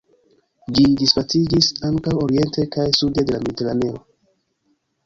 [0.77, 4.07] Ĝi disvastiĝis ankaŭ oriente kaj sude de la Mediteraneo.